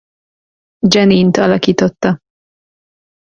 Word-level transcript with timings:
Janine-t 0.87 1.37
alakította. 1.37 2.21